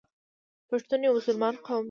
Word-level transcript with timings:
پښتون 0.69 0.99
یو 1.05 1.13
مسلمان 1.17 1.53
قوم 1.65 1.77
دی. 1.79 1.79